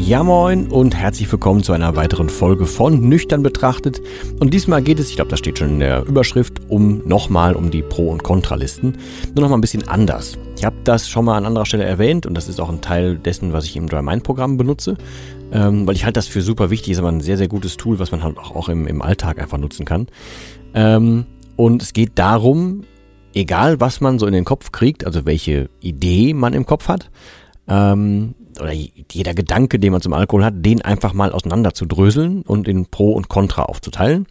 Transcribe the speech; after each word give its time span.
Ja 0.00 0.22
moin 0.22 0.68
und 0.68 0.96
herzlich 0.96 1.30
willkommen 1.30 1.62
zu 1.62 1.74
einer 1.74 1.94
weiteren 1.96 2.30
Folge 2.30 2.64
von 2.64 3.10
Nüchtern 3.10 3.42
betrachtet. 3.42 4.00
Und 4.40 4.54
diesmal 4.54 4.82
geht 4.82 4.98
es, 4.98 5.10
ich 5.10 5.16
glaube, 5.16 5.30
das 5.30 5.38
steht 5.38 5.58
schon 5.58 5.68
in 5.68 5.80
der 5.80 6.06
Überschrift, 6.06 6.62
um 6.70 7.06
nochmal 7.06 7.54
um 7.54 7.70
die 7.70 7.82
Pro- 7.82 8.10
und 8.10 8.22
Kontralisten. 8.22 8.96
Nur 9.34 9.42
nochmal 9.42 9.58
ein 9.58 9.60
bisschen 9.60 9.86
anders. 9.86 10.38
Ich 10.56 10.64
habe 10.64 10.76
das 10.84 11.10
schon 11.10 11.26
mal 11.26 11.36
an 11.36 11.44
anderer 11.44 11.66
Stelle 11.66 11.84
erwähnt 11.84 12.24
und 12.24 12.32
das 12.32 12.48
ist 12.48 12.58
auch 12.58 12.70
ein 12.70 12.80
Teil 12.80 13.18
dessen, 13.18 13.52
was 13.52 13.66
ich 13.66 13.76
im 13.76 13.86
DryMind-Programm 13.86 14.56
benutze. 14.56 14.96
Ähm, 15.52 15.86
weil 15.86 15.94
ich 15.94 16.06
halte 16.06 16.18
das 16.18 16.26
für 16.26 16.40
super 16.40 16.70
wichtig, 16.70 16.92
ist 16.92 16.98
aber 16.98 17.12
ein 17.12 17.20
sehr, 17.20 17.36
sehr 17.36 17.48
gutes 17.48 17.76
Tool, 17.76 17.98
was 17.98 18.12
man 18.12 18.22
halt 18.22 18.38
auch, 18.38 18.70
im, 18.70 18.86
im 18.86 19.02
Alltag 19.02 19.38
einfach 19.38 19.58
nutzen 19.58 19.84
kann. 19.84 20.06
Ähm, 20.72 21.26
und 21.56 21.82
es 21.82 21.92
geht 21.92 22.12
darum, 22.14 22.84
egal 23.34 23.78
was 23.78 24.00
man 24.00 24.18
so 24.18 24.26
in 24.26 24.32
den 24.32 24.46
Kopf 24.46 24.72
kriegt, 24.72 25.04
also 25.04 25.26
welche 25.26 25.68
Idee 25.80 26.32
man 26.32 26.54
im 26.54 26.64
Kopf 26.64 26.88
hat, 26.88 27.10
ähm, 27.68 28.34
oder 28.62 28.72
jeder 28.72 29.34
Gedanke, 29.34 29.78
den 29.78 29.92
man 29.92 30.00
zum 30.00 30.12
Alkohol 30.12 30.44
hat, 30.44 30.54
den 30.56 30.82
einfach 30.82 31.12
mal 31.12 31.32
auseinander 31.32 31.74
zu 31.74 31.84
dröseln 31.84 32.42
und 32.42 32.68
in 32.68 32.86
Pro 32.86 33.12
und 33.12 33.28
Contra 33.28 33.64
aufzuteilen. 33.64 34.26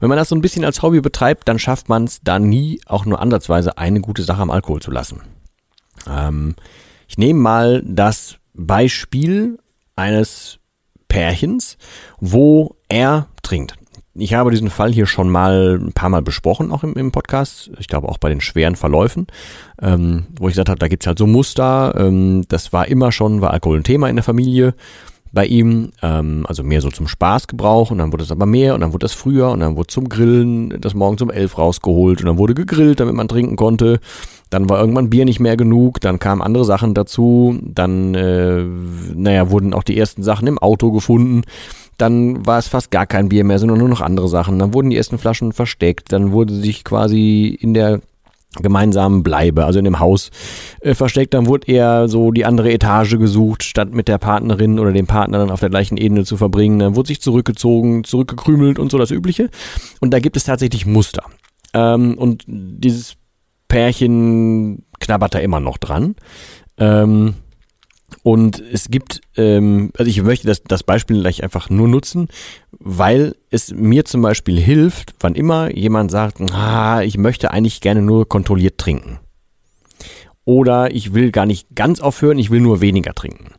Wenn 0.00 0.08
man 0.08 0.18
das 0.18 0.28
so 0.28 0.36
ein 0.36 0.40
bisschen 0.40 0.64
als 0.64 0.82
Hobby 0.82 1.00
betreibt, 1.00 1.48
dann 1.48 1.58
schafft 1.58 1.88
man 1.88 2.04
es 2.04 2.20
da 2.22 2.38
nie 2.38 2.80
auch 2.86 3.04
nur 3.04 3.20
ansatzweise 3.20 3.76
eine 3.76 4.00
gute 4.00 4.22
Sache 4.22 4.42
am 4.42 4.50
Alkohol 4.50 4.80
zu 4.80 4.90
lassen. 4.90 5.22
Ähm, 6.08 6.54
ich 7.08 7.18
nehme 7.18 7.40
mal 7.40 7.82
das 7.84 8.36
Beispiel 8.54 9.58
eines 9.96 10.58
Pärchens, 11.08 11.76
wo 12.18 12.76
er 12.88 13.28
trinkt 13.42 13.76
ich 14.18 14.34
habe 14.34 14.50
diesen 14.50 14.70
Fall 14.70 14.92
hier 14.92 15.06
schon 15.06 15.28
mal 15.28 15.78
ein 15.80 15.92
paar 15.92 16.08
Mal 16.08 16.22
besprochen, 16.22 16.72
auch 16.72 16.82
im, 16.82 16.94
im 16.94 17.12
Podcast. 17.12 17.70
Ich 17.78 17.88
glaube 17.88 18.08
auch 18.08 18.18
bei 18.18 18.28
den 18.28 18.40
schweren 18.40 18.76
Verläufen, 18.76 19.26
ähm, 19.80 20.26
wo 20.38 20.48
ich 20.48 20.54
gesagt 20.54 20.68
habe, 20.68 20.78
da 20.78 20.88
gibt's 20.88 21.06
halt 21.06 21.18
so 21.18 21.26
Muster. 21.26 21.94
Ähm, 21.96 22.44
das 22.48 22.72
war 22.72 22.88
immer 22.88 23.12
schon, 23.12 23.40
war 23.40 23.52
Alkohol 23.52 23.78
ein 23.78 23.84
Thema 23.84 24.08
in 24.08 24.16
der 24.16 24.22
Familie 24.22 24.74
bei 25.32 25.46
ihm, 25.46 25.92
ähm, 26.02 26.44
also 26.48 26.62
mehr 26.62 26.80
so 26.80 26.90
zum 26.90 27.08
Spaßgebrauch 27.08 27.90
und 27.90 27.98
dann 27.98 28.12
wurde 28.12 28.24
es 28.24 28.30
aber 28.30 28.46
mehr 28.46 28.74
und 28.74 28.80
dann 28.80 28.92
wurde 28.92 29.04
das 29.04 29.12
früher 29.12 29.50
und 29.50 29.60
dann 29.60 29.76
wurde 29.76 29.88
zum 29.88 30.08
Grillen 30.08 30.80
das 30.80 30.94
morgens 30.94 31.20
um 31.20 31.30
elf 31.30 31.58
rausgeholt 31.58 32.20
und 32.20 32.26
dann 32.26 32.38
wurde 32.38 32.54
gegrillt, 32.54 33.00
damit 33.00 33.14
man 33.14 33.28
trinken 33.28 33.56
konnte. 33.56 34.00
Dann 34.48 34.70
war 34.70 34.80
irgendwann 34.80 35.10
Bier 35.10 35.24
nicht 35.24 35.40
mehr 35.40 35.56
genug, 35.56 36.00
dann 36.00 36.20
kamen 36.20 36.40
andere 36.40 36.64
Sachen 36.64 36.94
dazu, 36.94 37.58
dann, 37.62 38.14
äh, 38.14 38.64
naja, 39.14 39.50
wurden 39.50 39.74
auch 39.74 39.82
die 39.82 39.98
ersten 39.98 40.22
Sachen 40.22 40.46
im 40.46 40.58
Auto 40.58 40.92
gefunden. 40.92 41.42
Dann 41.98 42.44
war 42.46 42.58
es 42.58 42.68
fast 42.68 42.90
gar 42.90 43.06
kein 43.06 43.28
Bier 43.28 43.44
mehr, 43.44 43.58
sondern 43.58 43.78
nur 43.78 43.88
noch 43.88 44.00
andere 44.00 44.28
Sachen. 44.28 44.58
Dann 44.58 44.74
wurden 44.74 44.90
die 44.90 44.96
ersten 44.96 45.18
Flaschen 45.18 45.52
versteckt. 45.52 46.12
Dann 46.12 46.32
wurde 46.32 46.54
sich 46.54 46.84
quasi 46.84 47.56
in 47.60 47.74
der 47.74 48.00
gemeinsamen 48.62 49.22
Bleibe, 49.22 49.64
also 49.64 49.78
in 49.78 49.84
dem 49.84 50.00
Haus 50.00 50.30
äh, 50.80 50.94
versteckt. 50.94 51.34
Dann 51.34 51.46
wurde 51.46 51.70
eher 51.70 52.08
so 52.08 52.30
die 52.30 52.44
andere 52.44 52.72
Etage 52.72 53.18
gesucht, 53.18 53.62
statt 53.62 53.92
mit 53.92 54.08
der 54.08 54.18
Partnerin 54.18 54.78
oder 54.78 54.92
dem 54.92 55.06
Partner 55.06 55.38
dann 55.38 55.50
auf 55.50 55.60
der 55.60 55.70
gleichen 55.70 55.96
Ebene 55.96 56.24
zu 56.24 56.36
verbringen. 56.36 56.78
Dann 56.78 56.96
wurde 56.96 57.08
sich 57.08 57.20
zurückgezogen, 57.20 58.04
zurückgekrümelt 58.04 58.78
und 58.78 58.90
so 58.90 58.98
das 58.98 59.10
Übliche. 59.10 59.50
Und 60.00 60.12
da 60.12 60.20
gibt 60.20 60.36
es 60.36 60.44
tatsächlich 60.44 60.86
Muster. 60.86 61.24
Ähm, 61.74 62.16
und 62.16 62.44
dieses 62.46 63.16
Pärchen 63.68 64.84
knabbert 65.00 65.34
da 65.34 65.38
immer 65.38 65.60
noch 65.60 65.78
dran. 65.78 66.14
Ähm, 66.78 67.34
und 68.26 68.60
es 68.72 68.88
gibt, 68.88 69.20
ähm, 69.36 69.92
also 69.96 70.10
ich 70.10 70.20
möchte 70.20 70.48
das, 70.48 70.60
das 70.64 70.82
Beispiel 70.82 71.20
gleich 71.20 71.44
einfach 71.44 71.70
nur 71.70 71.86
nutzen, 71.86 72.26
weil 72.72 73.36
es 73.50 73.72
mir 73.72 74.04
zum 74.04 74.20
Beispiel 74.20 74.58
hilft, 74.58 75.14
wann 75.20 75.36
immer 75.36 75.72
jemand 75.72 76.10
sagt, 76.10 76.40
ah, 76.52 77.02
ich 77.02 77.18
möchte 77.18 77.52
eigentlich 77.52 77.80
gerne 77.80 78.02
nur 78.02 78.28
kontrolliert 78.28 78.78
trinken. 78.78 79.20
Oder 80.44 80.92
ich 80.92 81.14
will 81.14 81.30
gar 81.30 81.46
nicht 81.46 81.68
ganz 81.76 82.00
aufhören, 82.00 82.40
ich 82.40 82.50
will 82.50 82.58
nur 82.60 82.80
weniger 82.80 83.14
trinken. 83.14 83.54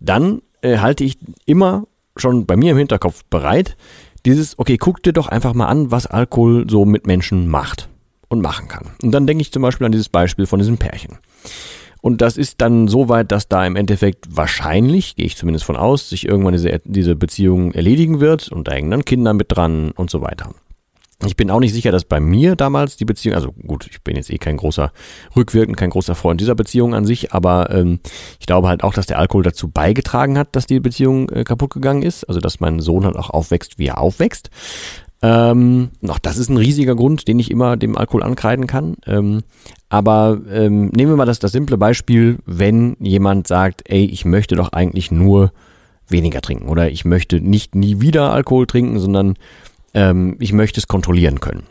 Dann 0.00 0.40
äh, 0.62 0.78
halte 0.78 1.04
ich 1.04 1.18
immer 1.44 1.86
schon 2.16 2.46
bei 2.46 2.56
mir 2.56 2.70
im 2.70 2.78
Hinterkopf 2.78 3.24
bereit, 3.28 3.76
dieses, 4.24 4.58
okay, 4.58 4.78
guck 4.78 5.02
dir 5.02 5.12
doch 5.12 5.28
einfach 5.28 5.52
mal 5.52 5.66
an, 5.66 5.90
was 5.90 6.06
Alkohol 6.06 6.64
so 6.70 6.86
mit 6.86 7.06
Menschen 7.06 7.46
macht 7.46 7.90
und 8.30 8.40
machen 8.40 8.68
kann. 8.68 8.86
Und 9.02 9.12
dann 9.12 9.26
denke 9.26 9.42
ich 9.42 9.52
zum 9.52 9.60
Beispiel 9.60 9.84
an 9.84 9.92
dieses 9.92 10.08
Beispiel 10.08 10.46
von 10.46 10.60
diesem 10.60 10.78
Pärchen. 10.78 11.18
Und 12.00 12.20
das 12.20 12.36
ist 12.36 12.60
dann 12.60 12.88
so 12.88 13.08
weit, 13.08 13.32
dass 13.32 13.48
da 13.48 13.66
im 13.66 13.76
Endeffekt 13.76 14.26
wahrscheinlich, 14.30 15.16
gehe 15.16 15.26
ich 15.26 15.36
zumindest 15.36 15.64
von 15.64 15.76
aus, 15.76 16.08
sich 16.08 16.26
irgendwann 16.26 16.52
diese, 16.52 16.80
diese 16.84 17.16
Beziehung 17.16 17.72
erledigen 17.72 18.20
wird 18.20 18.48
und 18.48 18.68
da 18.68 18.72
hängen 18.72 18.90
dann 18.90 19.04
Kinder 19.04 19.34
mit 19.34 19.46
dran 19.50 19.90
und 19.90 20.10
so 20.10 20.20
weiter. 20.20 20.50
Ich 21.26 21.34
bin 21.34 21.50
auch 21.50 21.58
nicht 21.58 21.72
sicher, 21.72 21.90
dass 21.90 22.04
bei 22.04 22.20
mir 22.20 22.54
damals 22.54 22.96
die 22.96 23.04
Beziehung, 23.04 23.34
also 23.34 23.50
gut, 23.50 23.88
ich 23.90 24.02
bin 24.02 24.14
jetzt 24.14 24.30
eh 24.30 24.38
kein 24.38 24.56
großer 24.56 24.92
rückwirkend, 25.34 25.76
kein 25.76 25.90
großer 25.90 26.14
Freund 26.14 26.40
dieser 26.40 26.54
Beziehung 26.54 26.94
an 26.94 27.04
sich, 27.04 27.32
aber 27.32 27.70
ähm, 27.70 27.98
ich 28.38 28.46
glaube 28.46 28.68
halt 28.68 28.84
auch, 28.84 28.94
dass 28.94 29.06
der 29.06 29.18
Alkohol 29.18 29.42
dazu 29.42 29.68
beigetragen 29.68 30.38
hat, 30.38 30.54
dass 30.54 30.66
die 30.66 30.78
Beziehung 30.78 31.28
äh, 31.30 31.42
kaputt 31.42 31.70
gegangen 31.70 32.02
ist. 32.02 32.22
Also 32.24 32.38
dass 32.38 32.60
mein 32.60 32.78
Sohn 32.78 33.04
halt 33.04 33.16
auch 33.16 33.30
aufwächst, 33.30 33.80
wie 33.80 33.86
er 33.86 33.98
aufwächst. 33.98 34.50
Ähm, 35.20 35.90
auch 36.06 36.20
das 36.20 36.38
ist 36.38 36.48
ein 36.48 36.56
riesiger 36.56 36.94
Grund, 36.94 37.26
den 37.26 37.40
ich 37.40 37.50
immer 37.50 37.76
dem 37.76 37.98
Alkohol 37.98 38.22
ankreiden 38.22 38.68
kann. 38.68 38.96
Ähm, 39.04 39.42
aber 39.88 40.40
ähm, 40.50 40.88
nehmen 40.88 41.12
wir 41.12 41.16
mal 41.16 41.24
das, 41.24 41.38
das 41.38 41.52
simple 41.52 41.78
Beispiel, 41.78 42.38
wenn 42.44 42.96
jemand 43.00 43.46
sagt, 43.46 43.82
ey, 43.86 44.04
ich 44.04 44.24
möchte 44.24 44.54
doch 44.54 44.72
eigentlich 44.72 45.10
nur 45.10 45.52
weniger 46.08 46.40
trinken 46.40 46.68
oder 46.68 46.90
ich 46.90 47.04
möchte 47.04 47.40
nicht 47.40 47.74
nie 47.74 48.00
wieder 48.00 48.32
Alkohol 48.32 48.66
trinken, 48.66 48.98
sondern 48.98 49.36
ähm, 49.94 50.36
ich 50.40 50.52
möchte 50.52 50.80
es 50.80 50.88
kontrollieren 50.88 51.40
können. 51.40 51.64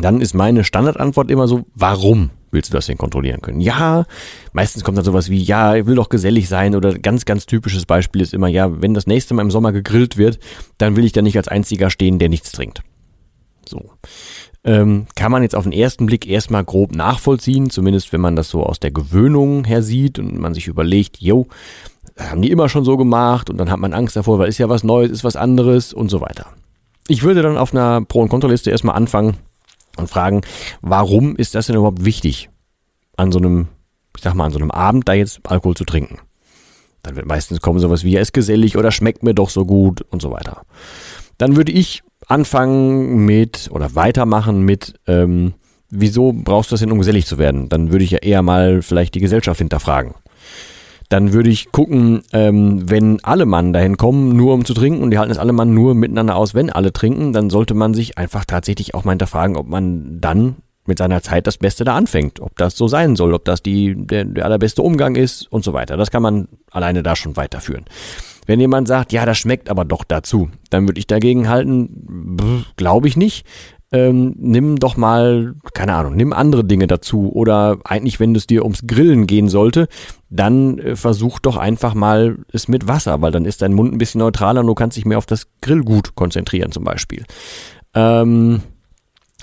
Dann 0.00 0.20
ist 0.20 0.34
meine 0.34 0.64
Standardantwort 0.64 1.30
immer 1.30 1.48
so, 1.48 1.64
warum 1.74 2.30
willst 2.50 2.70
du 2.70 2.76
das 2.76 2.86
denn 2.86 2.98
kontrollieren 2.98 3.40
können? 3.42 3.60
Ja, 3.60 4.04
meistens 4.52 4.84
kommt 4.84 4.96
dann 4.96 5.04
sowas 5.04 5.28
wie, 5.28 5.42
ja, 5.42 5.76
ich 5.76 5.86
will 5.86 5.96
doch 5.96 6.08
gesellig 6.08 6.48
sein 6.48 6.74
oder 6.74 6.98
ganz, 6.98 7.24
ganz 7.24 7.46
typisches 7.46 7.84
Beispiel 7.84 8.22
ist 8.22 8.34
immer, 8.34 8.48
ja, 8.48 8.80
wenn 8.80 8.94
das 8.94 9.06
nächste 9.06 9.34
Mal 9.34 9.42
im 9.42 9.50
Sommer 9.50 9.72
gegrillt 9.72 10.16
wird, 10.16 10.38
dann 10.78 10.96
will 10.96 11.04
ich 11.04 11.12
da 11.12 11.22
nicht 11.22 11.36
als 11.36 11.48
einziger 11.48 11.90
stehen, 11.90 12.18
der 12.18 12.28
nichts 12.28 12.52
trinkt. 12.52 12.82
So. 13.66 13.90
Ähm, 14.64 15.06
kann 15.14 15.32
man 15.32 15.42
jetzt 15.42 15.54
auf 15.54 15.64
den 15.64 15.72
ersten 15.72 16.06
Blick 16.06 16.26
erstmal 16.26 16.64
grob 16.64 16.94
nachvollziehen, 16.94 17.70
zumindest 17.70 18.12
wenn 18.12 18.20
man 18.20 18.36
das 18.36 18.50
so 18.50 18.64
aus 18.64 18.80
der 18.80 18.90
Gewöhnung 18.90 19.64
her 19.64 19.82
sieht 19.82 20.18
und 20.18 20.38
man 20.38 20.52
sich 20.52 20.66
überlegt, 20.66 21.18
yo, 21.18 21.46
haben 22.18 22.42
die 22.42 22.50
immer 22.50 22.68
schon 22.68 22.84
so 22.84 22.96
gemacht 22.96 23.50
und 23.50 23.58
dann 23.58 23.70
hat 23.70 23.78
man 23.78 23.92
Angst 23.92 24.16
davor, 24.16 24.38
weil 24.38 24.48
ist 24.48 24.58
ja 24.58 24.68
was 24.68 24.82
Neues, 24.82 25.10
ist 25.10 25.24
was 25.24 25.36
anderes 25.36 25.92
und 25.92 26.10
so 26.10 26.20
weiter. 26.20 26.46
Ich 27.06 27.22
würde 27.22 27.42
dann 27.42 27.56
auf 27.56 27.72
einer 27.72 28.02
Pro- 28.02 28.20
und 28.20 28.28
Kontraliste 28.28 28.70
erstmal 28.70 28.96
anfangen, 28.96 29.36
und 29.98 30.08
fragen, 30.08 30.42
warum 30.80 31.36
ist 31.36 31.54
das 31.54 31.66
denn 31.66 31.76
überhaupt 31.76 32.04
wichtig, 32.04 32.48
an 33.16 33.32
so 33.32 33.38
einem, 33.38 33.68
ich 34.16 34.22
sag 34.22 34.34
mal, 34.34 34.44
an 34.44 34.52
so 34.52 34.58
einem 34.58 34.70
Abend 34.70 35.08
da 35.08 35.12
jetzt 35.12 35.40
Alkohol 35.44 35.74
zu 35.74 35.84
trinken? 35.84 36.20
Dann 37.02 37.16
wird 37.16 37.26
meistens 37.26 37.60
kommen 37.60 37.78
sowas 37.78 38.04
wie, 38.04 38.14
er 38.14 38.22
ist 38.22 38.32
gesellig 38.32 38.76
oder 38.76 38.90
schmeckt 38.90 39.22
mir 39.22 39.34
doch 39.34 39.50
so 39.50 39.64
gut 39.64 40.02
und 40.10 40.22
so 40.22 40.30
weiter. 40.30 40.62
Dann 41.36 41.56
würde 41.56 41.72
ich 41.72 42.02
anfangen 42.28 43.24
mit 43.24 43.68
oder 43.72 43.94
weitermachen 43.94 44.62
mit, 44.62 44.94
ähm, 45.06 45.54
wieso 45.90 46.32
brauchst 46.32 46.70
du 46.70 46.74
das 46.74 46.80
denn, 46.80 46.92
um 46.92 46.98
gesellig 46.98 47.26
zu 47.26 47.38
werden? 47.38 47.68
Dann 47.68 47.90
würde 47.90 48.04
ich 48.04 48.12
ja 48.12 48.18
eher 48.18 48.42
mal 48.42 48.82
vielleicht 48.82 49.14
die 49.14 49.20
Gesellschaft 49.20 49.58
hinterfragen 49.58 50.14
dann 51.08 51.32
würde 51.32 51.48
ich 51.48 51.72
gucken, 51.72 52.22
ähm, 52.32 52.90
wenn 52.90 53.22
alle 53.24 53.46
Mann 53.46 53.72
dahin 53.72 53.96
kommen, 53.96 54.36
nur 54.36 54.52
um 54.52 54.64
zu 54.64 54.74
trinken 54.74 55.02
und 55.02 55.10
die 55.10 55.18
halten 55.18 55.32
es 55.32 55.38
alle 55.38 55.52
Mann 55.52 55.72
nur 55.72 55.94
miteinander 55.94 56.36
aus, 56.36 56.54
wenn 56.54 56.70
alle 56.70 56.92
trinken, 56.92 57.32
dann 57.32 57.50
sollte 57.50 57.74
man 57.74 57.94
sich 57.94 58.18
einfach 58.18 58.44
tatsächlich 58.44 58.94
auch 58.94 59.04
mal 59.04 59.12
hinterfragen, 59.12 59.56
ob 59.56 59.68
man 59.68 60.20
dann 60.20 60.56
mit 60.84 60.98
seiner 60.98 61.22
Zeit 61.22 61.46
das 61.46 61.58
Beste 61.58 61.84
da 61.84 61.96
anfängt, 61.96 62.40
ob 62.40 62.56
das 62.56 62.76
so 62.76 62.88
sein 62.88 63.16
soll, 63.16 63.34
ob 63.34 63.44
das 63.44 63.62
die, 63.62 63.94
der, 63.94 64.24
der 64.24 64.44
allerbeste 64.44 64.82
Umgang 64.82 65.16
ist 65.16 65.50
und 65.50 65.64
so 65.64 65.72
weiter. 65.72 65.96
Das 65.96 66.10
kann 66.10 66.22
man 66.22 66.48
alleine 66.70 67.02
da 67.02 67.14
schon 67.16 67.36
weiterführen. 67.36 67.84
Wenn 68.48 68.60
jemand 68.60 68.88
sagt, 68.88 69.12
ja, 69.12 69.26
das 69.26 69.36
schmeckt 69.36 69.68
aber 69.68 69.84
doch 69.84 70.04
dazu, 70.04 70.48
dann 70.70 70.88
würde 70.88 70.98
ich 70.98 71.06
dagegen 71.06 71.50
halten, 71.50 72.64
glaube 72.76 73.06
ich 73.06 73.14
nicht. 73.14 73.44
ähm, 73.92 74.34
nimm 74.38 74.78
doch 74.78 74.96
mal, 74.96 75.54
keine 75.74 75.92
Ahnung, 75.94 76.16
nimm 76.16 76.32
andere 76.32 76.64
Dinge 76.64 76.86
dazu. 76.86 77.30
Oder 77.30 77.76
eigentlich, 77.84 78.20
wenn 78.20 78.34
es 78.34 78.46
dir 78.46 78.62
ums 78.62 78.86
Grillen 78.86 79.26
gehen 79.26 79.50
sollte, 79.50 79.86
dann 80.30 80.78
äh, 80.78 80.96
versuch 80.96 81.40
doch 81.40 81.58
einfach 81.58 81.92
mal 81.92 82.38
es 82.50 82.68
mit 82.68 82.88
Wasser, 82.88 83.20
weil 83.20 83.32
dann 83.32 83.44
ist 83.44 83.60
dein 83.60 83.74
Mund 83.74 83.92
ein 83.92 83.98
bisschen 83.98 84.20
neutraler 84.20 84.62
und 84.62 84.66
du 84.66 84.74
kannst 84.74 84.96
dich 84.96 85.04
mehr 85.04 85.18
auf 85.18 85.26
das 85.26 85.48
Grillgut 85.60 86.14
konzentrieren 86.14 86.72
zum 86.72 86.84
Beispiel. 86.84 87.24
Ähm, 87.94 88.62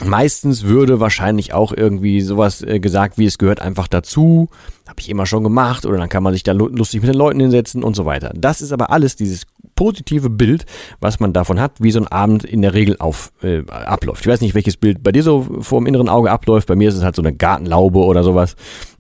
Meistens 0.03 0.63
würde 0.63 0.99
wahrscheinlich 0.99 1.53
auch 1.53 1.71
irgendwie 1.71 2.19
sowas 2.19 2.61
äh, 2.61 2.81
gesagt, 2.81 3.17
wie 3.17 3.25
es 3.25 3.37
gehört 3.37 3.61
einfach 3.61 3.87
dazu. 3.87 4.49
Habe 4.87 4.99
ich 4.99 5.09
immer 5.09 5.25
schon 5.25 5.43
gemacht 5.43 5.85
oder 5.85 5.97
dann 5.97 6.09
kann 6.09 6.21
man 6.21 6.33
sich 6.33 6.43
da 6.43 6.51
lustig 6.51 7.01
mit 7.01 7.09
den 7.09 7.17
Leuten 7.17 7.39
hinsetzen 7.39 7.81
und 7.81 7.95
so 7.95 8.05
weiter. 8.05 8.33
Das 8.35 8.61
ist 8.61 8.73
aber 8.73 8.89
alles 8.89 9.15
dieses 9.15 9.47
positive 9.75 10.29
Bild, 10.29 10.65
was 10.99 11.21
man 11.21 11.31
davon 11.31 11.61
hat, 11.61 11.81
wie 11.81 11.91
so 11.91 11.99
ein 12.01 12.07
Abend 12.09 12.43
in 12.43 12.61
der 12.61 12.73
Regel 12.73 12.97
auf, 12.99 13.31
äh, 13.41 13.63
abläuft. 13.69 14.21
Ich 14.21 14.27
weiß 14.27 14.41
nicht, 14.41 14.53
welches 14.53 14.75
Bild 14.75 15.01
bei 15.01 15.13
dir 15.13 15.23
so 15.23 15.47
vor 15.61 15.79
dem 15.79 15.87
inneren 15.87 16.09
Auge 16.09 16.29
abläuft. 16.29 16.67
Bei 16.67 16.75
mir 16.75 16.89
ist 16.89 16.95
es 16.95 17.03
halt 17.03 17.15
so 17.15 17.21
eine 17.21 17.33
Gartenlaube 17.33 17.99
oder 17.99 18.23
sowas. 18.25 18.57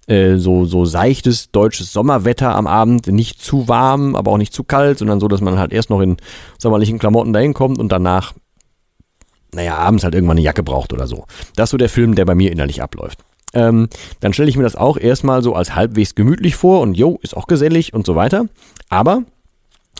Äh, 0.07 0.37
so, 0.37 0.63
so 0.63 0.85
seichtes 0.85 1.51
deutsches 1.51 1.91
Sommerwetter 1.91 2.55
am 2.55 2.67
Abend. 2.67 3.07
Nicht 3.07 3.41
zu 3.41 3.67
warm, 3.67 4.15
aber 4.15 4.31
auch 4.31 4.37
nicht 4.37 4.53
zu 4.53 4.63
kalt, 4.63 4.99
sondern 4.99 5.19
so, 5.19 5.27
dass 5.27 5.41
man 5.41 5.59
halt 5.59 5.73
erst 5.73 5.89
noch 5.89 5.99
in 5.99 6.15
sommerlichen 6.57 6.99
Klamotten 6.99 7.33
dahin 7.33 7.53
kommt 7.53 7.79
und 7.79 7.91
danach 7.91 8.33
naja, 9.55 9.75
abends 9.77 10.03
halt 10.03 10.13
irgendwann 10.13 10.37
eine 10.37 10.45
Jacke 10.45 10.63
braucht 10.63 10.93
oder 10.93 11.07
so. 11.07 11.25
Das 11.55 11.67
ist 11.67 11.71
so 11.71 11.77
der 11.77 11.89
Film, 11.89 12.15
der 12.15 12.25
bei 12.25 12.35
mir 12.35 12.51
innerlich 12.51 12.81
abläuft. 12.81 13.19
Ähm, 13.53 13.87
dann 14.19 14.33
stelle 14.33 14.49
ich 14.49 14.57
mir 14.57 14.63
das 14.63 14.75
auch 14.75 14.97
erstmal 14.97 15.41
so 15.41 15.55
als 15.55 15.75
halbwegs 15.75 16.13
gemütlich 16.13 16.55
vor 16.55 16.81
und 16.81 16.95
jo, 16.95 17.17
ist 17.21 17.35
auch 17.35 17.47
gesellig 17.47 17.93
und 17.93 18.05
so 18.05 18.15
weiter. 18.15 18.45
Aber 18.89 19.23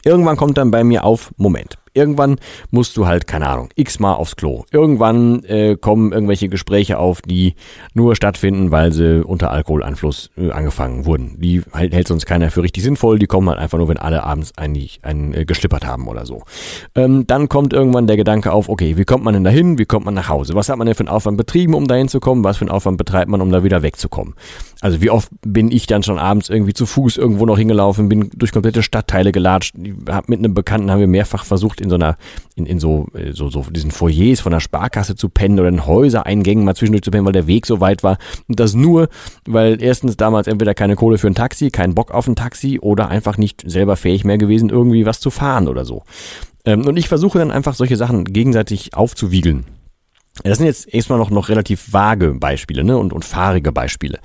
irgendwann 0.03 0.37
kommt 0.37 0.57
dann 0.57 0.71
bei 0.71 0.83
mir 0.83 1.05
auf, 1.05 1.31
Moment, 1.37 1.77
irgendwann 1.95 2.37
musst 2.71 2.95
du 2.97 3.07
halt, 3.07 3.27
keine 3.27 3.47
Ahnung, 3.47 3.69
x-mal 3.75 4.13
aufs 4.13 4.35
Klo. 4.35 4.65
Irgendwann 4.71 5.43
äh, 5.45 5.77
kommen 5.79 6.11
irgendwelche 6.11 6.49
Gespräche 6.49 6.97
auf, 6.97 7.21
die 7.21 7.55
nur 7.93 8.15
stattfinden, 8.15 8.71
weil 8.71 8.91
sie 8.91 9.25
unter 9.25 9.51
Alkoholeinfluss 9.51 10.31
äh, 10.37 10.51
angefangen 10.51 11.05
wurden. 11.05 11.39
Die 11.39 11.63
halt, 11.73 11.93
hält 11.93 12.07
sonst 12.07 12.25
keiner 12.25 12.51
für 12.51 12.63
richtig 12.63 12.83
sinnvoll. 12.83 13.19
Die 13.19 13.27
kommen 13.27 13.49
halt 13.49 13.59
einfach 13.59 13.77
nur, 13.77 13.87
wenn 13.87 13.97
alle 13.97 14.23
abends 14.23 14.57
eigentlich 14.57 14.99
einen 15.03 15.33
äh, 15.33 15.45
geschlippert 15.45 15.85
haben 15.85 16.07
oder 16.07 16.25
so. 16.25 16.43
Ähm, 16.95 17.25
dann 17.27 17.49
kommt 17.49 17.73
irgendwann 17.73 18.07
der 18.07 18.17
Gedanke 18.17 18.51
auf, 18.51 18.69
okay, 18.69 18.97
wie 18.97 19.05
kommt 19.05 19.23
man 19.23 19.33
denn 19.33 19.43
dahin? 19.43 19.77
Wie 19.77 19.85
kommt 19.85 20.05
man 20.05 20.13
nach 20.13 20.29
Hause? 20.29 20.53
Was 20.55 20.69
hat 20.69 20.77
man 20.77 20.85
denn 20.85 20.95
für 20.95 21.01
einen 21.01 21.09
Aufwand 21.09 21.37
betrieben, 21.37 21.73
um 21.73 21.87
dahin 21.87 22.07
zu 22.07 22.19
kommen? 22.19 22.43
Was 22.43 22.57
für 22.57 22.63
einen 22.63 22.71
Aufwand 22.71 22.97
betreibt 22.97 23.29
man, 23.29 23.41
um 23.41 23.51
da 23.51 23.63
wieder 23.63 23.81
wegzukommen? 23.81 24.35
Also 24.81 25.01
wie 25.01 25.09
oft 25.09 25.29
bin 25.45 25.71
ich 25.71 25.87
dann 25.87 26.03
schon 26.03 26.19
abends 26.19 26.49
irgendwie 26.49 26.73
zu 26.73 26.85
Fuß 26.85 27.17
irgendwo 27.17 27.45
noch 27.45 27.57
hingelaufen, 27.57 28.09
bin 28.09 28.29
durch 28.35 28.51
komplette 28.51 28.83
Stadtteile 28.83 29.31
gelatscht, 29.31 29.75
hab 30.07 30.29
mit 30.29 30.39
einem 30.39 30.53
Bekannten 30.53 30.91
haben 30.91 30.99
wir 30.99 31.07
mehrfach 31.07 31.45
versucht, 31.45 31.81
in 31.85 31.89
so 31.89 31.95
einer, 31.95 32.17
in, 32.55 32.65
in 32.65 32.79
so, 32.79 33.07
äh, 33.13 33.31
so, 33.31 33.49
so 33.49 33.65
diesen 33.69 33.91
Foyers 33.91 34.41
von 34.41 34.51
der 34.51 34.59
Sparkasse 34.59 35.15
zu 35.15 35.29
pennen 35.29 35.59
oder 35.59 35.69
in 35.69 35.85
Häusereingängen 35.85 36.65
mal 36.65 36.75
zwischendurch 36.75 37.03
zu 37.03 37.11
pennen, 37.11 37.25
weil 37.25 37.33
der 37.33 37.47
Weg 37.47 37.65
so 37.65 37.79
weit 37.79 38.03
war. 38.03 38.17
Und 38.47 38.59
das 38.59 38.73
nur, 38.73 39.07
weil 39.45 39.81
erstens 39.81 40.17
damals 40.17 40.47
entweder 40.47 40.73
keine 40.73 40.95
Kohle 40.95 41.17
für 41.17 41.27
ein 41.27 41.35
Taxi, 41.35 41.69
kein 41.71 41.95
Bock 41.95 42.11
auf 42.11 42.27
ein 42.27 42.35
Taxi 42.35 42.79
oder 42.79 43.09
einfach 43.09 43.37
nicht 43.37 43.63
selber 43.65 43.95
fähig 43.95 44.25
mehr 44.25 44.37
gewesen, 44.37 44.69
irgendwie 44.69 45.05
was 45.05 45.19
zu 45.19 45.29
fahren 45.29 45.67
oder 45.67 45.85
so. 45.85 46.03
Ähm, 46.65 46.85
und 46.85 46.97
ich 46.97 47.07
versuche 47.07 47.39
dann 47.39 47.51
einfach 47.51 47.75
solche 47.75 47.95
Sachen 47.95 48.25
gegenseitig 48.25 48.93
aufzuwiegeln. 48.93 49.65
Das 50.43 50.57
sind 50.57 50.67
jetzt 50.67 50.93
erstmal 50.93 51.17
noch, 51.17 51.29
noch 51.29 51.49
relativ 51.49 51.93
vage 51.93 52.33
Beispiele 52.33 52.83
ne? 52.83 52.97
und, 52.97 53.13
und 53.13 53.23
fahrige 53.23 53.71
Beispiele. 53.71 54.19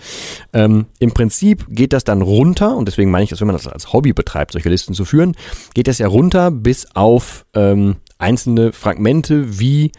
Ähm, 0.53 0.87
Im 0.99 1.13
Prinzip 1.13 1.67
geht 1.69 1.93
das 1.93 2.05
dann 2.05 2.21
runter, 2.21 2.77
und 2.77 2.89
deswegen 2.89 3.11
meine 3.11 3.25
ich, 3.25 3.31
dass 3.31 3.41
wenn 3.41 3.47
man 3.47 3.57
das 3.57 3.69
als 3.69 3.93
Hobby 3.93 4.13
betreibt, 4.13 4.53
solche 4.53 4.69
Listen 4.69 4.93
zu 4.93 5.05
führen, 5.05 5.37
geht 5.75 5.87
das 5.87 5.99
ja 5.99 6.09
runter 6.09 6.51
bis 6.51 6.87
auf 6.95 7.47
ähm, 7.55 7.97
einzelne 8.19 8.73
Fragmente 8.73 9.61
wie 9.61 9.93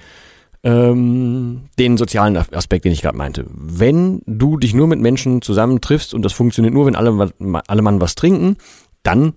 ähm, 0.64 1.64
den 1.80 1.98
sozialen 1.98 2.38
Aspekt, 2.38 2.86
den 2.86 2.92
ich 2.92 3.02
gerade 3.02 3.18
meinte. 3.18 3.46
Wenn 3.50 4.22
du 4.26 4.58
dich 4.58 4.74
nur 4.74 4.88
mit 4.88 5.00
Menschen 5.00 5.42
zusammentriffst 5.42 6.14
und 6.14 6.24
das 6.24 6.34
funktioniert 6.34 6.74
nur, 6.74 6.86
wenn 6.86 6.96
alle, 6.96 7.32
alle 7.68 7.82
Mann 7.82 8.02
was 8.02 8.16
trinken, 8.16 8.58
dann 9.04 9.34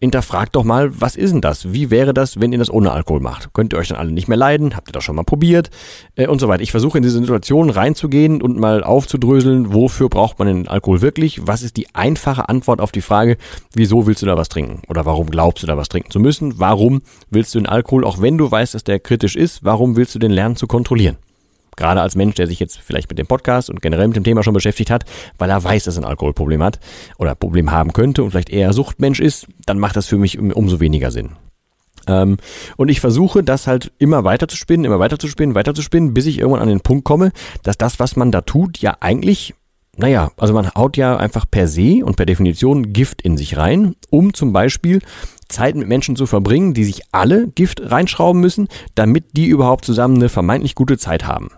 hinterfragt 0.00 0.54
doch 0.56 0.64
mal, 0.64 1.00
was 1.00 1.16
ist 1.16 1.32
denn 1.32 1.40
das? 1.40 1.72
Wie 1.72 1.90
wäre 1.90 2.12
das, 2.12 2.40
wenn 2.40 2.52
ihr 2.52 2.58
das 2.58 2.70
ohne 2.70 2.92
Alkohol 2.92 3.20
macht? 3.20 3.52
Könnt 3.52 3.72
ihr 3.72 3.78
euch 3.78 3.88
dann 3.88 3.98
alle 3.98 4.12
nicht 4.12 4.28
mehr 4.28 4.36
leiden? 4.36 4.76
Habt 4.76 4.88
ihr 4.88 4.92
das 4.92 5.04
schon 5.04 5.16
mal 5.16 5.24
probiert? 5.24 5.70
Äh, 6.14 6.26
und 6.26 6.40
so 6.40 6.48
weiter. 6.48 6.62
Ich 6.62 6.70
versuche 6.70 6.98
in 6.98 7.02
diese 7.02 7.18
Situation 7.18 7.70
reinzugehen 7.70 8.42
und 8.42 8.58
mal 8.58 8.84
aufzudröseln, 8.84 9.72
wofür 9.72 10.08
braucht 10.08 10.38
man 10.38 10.48
den 10.48 10.68
Alkohol 10.68 11.00
wirklich? 11.00 11.46
Was 11.46 11.62
ist 11.62 11.76
die 11.76 11.94
einfache 11.94 12.48
Antwort 12.48 12.80
auf 12.80 12.92
die 12.92 13.00
Frage, 13.00 13.36
wieso 13.74 14.06
willst 14.06 14.22
du 14.22 14.26
da 14.26 14.36
was 14.36 14.48
trinken? 14.48 14.82
Oder 14.88 15.06
warum 15.06 15.30
glaubst 15.30 15.62
du 15.62 15.66
da 15.66 15.76
was 15.76 15.88
trinken 15.88 16.10
zu 16.10 16.20
müssen? 16.20 16.58
Warum 16.58 17.02
willst 17.30 17.54
du 17.54 17.58
den 17.58 17.66
Alkohol, 17.66 18.04
auch 18.04 18.20
wenn 18.20 18.38
du 18.38 18.50
weißt, 18.50 18.74
dass 18.74 18.84
der 18.84 19.00
kritisch 19.00 19.36
ist, 19.36 19.64
warum 19.64 19.96
willst 19.96 20.14
du 20.14 20.18
den 20.18 20.30
lernen 20.30 20.56
zu 20.56 20.66
kontrollieren? 20.66 21.16
Gerade 21.76 22.00
als 22.00 22.16
Mensch, 22.16 22.34
der 22.34 22.46
sich 22.46 22.58
jetzt 22.58 22.78
vielleicht 22.78 23.08
mit 23.08 23.18
dem 23.18 23.26
Podcast 23.26 23.70
und 23.70 23.82
generell 23.82 24.08
mit 24.08 24.16
dem 24.16 24.24
Thema 24.24 24.42
schon 24.42 24.54
beschäftigt 24.54 24.90
hat, 24.90 25.04
weil 25.38 25.50
er 25.50 25.62
weiß, 25.62 25.84
dass 25.84 25.96
er 25.96 26.02
ein 26.02 26.08
Alkoholproblem 26.08 26.62
hat 26.62 26.80
oder 27.18 27.34
Problem 27.34 27.70
haben 27.70 27.92
könnte 27.92 28.22
und 28.22 28.30
vielleicht 28.30 28.50
eher 28.50 28.72
Suchtmensch 28.72 29.20
ist, 29.20 29.46
dann 29.66 29.78
macht 29.78 29.96
das 29.96 30.06
für 30.06 30.18
mich 30.18 30.38
umso 30.38 30.80
weniger 30.80 31.10
Sinn. 31.10 31.30
Ähm, 32.06 32.38
und 32.76 32.88
ich 32.88 33.00
versuche 33.00 33.42
das 33.42 33.66
halt 33.66 33.92
immer 33.98 34.24
weiter 34.24 34.48
zu 34.48 34.56
spinnen, 34.56 34.84
immer 34.84 34.98
weiter 34.98 35.18
zu 35.18 35.28
spinnen, 35.28 35.54
weiter 35.54 35.74
zu 35.74 35.82
spinnen, 35.82 36.14
bis 36.14 36.26
ich 36.26 36.38
irgendwann 36.38 36.62
an 36.62 36.68
den 36.68 36.80
Punkt 36.80 37.04
komme, 37.04 37.32
dass 37.62 37.76
das, 37.76 37.98
was 37.98 38.16
man 38.16 38.32
da 38.32 38.40
tut, 38.42 38.78
ja 38.78 38.96
eigentlich 39.00 39.54
naja, 39.98 40.30
also 40.36 40.52
man 40.52 40.70
haut 40.74 40.98
ja 40.98 41.16
einfach 41.16 41.46
per 41.50 41.68
se 41.68 42.04
und 42.04 42.16
per 42.16 42.26
Definition 42.26 42.92
Gift 42.92 43.22
in 43.22 43.38
sich 43.38 43.56
rein, 43.56 43.94
um 44.10 44.34
zum 44.34 44.52
Beispiel 44.52 45.00
Zeit 45.48 45.74
mit 45.74 45.88
Menschen 45.88 46.16
zu 46.16 46.26
verbringen, 46.26 46.74
die 46.74 46.84
sich 46.84 47.02
alle 47.12 47.48
Gift 47.48 47.80
reinschrauben 47.82 48.40
müssen, 48.40 48.68
damit 48.94 49.36
die 49.38 49.46
überhaupt 49.46 49.86
zusammen 49.86 50.16
eine 50.16 50.28
vermeintlich 50.28 50.74
gute 50.74 50.98
Zeit 50.98 51.26
haben. 51.26 51.48